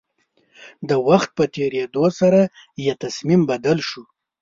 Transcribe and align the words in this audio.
د 0.89 0.91
وخت 1.07 1.29
په 1.37 1.43
تېرېدو 1.55 2.05
سره 2.19 2.41
يې 2.85 2.93
تصميم 3.03 3.41
بدل 3.51 3.77
شو. 3.89 4.03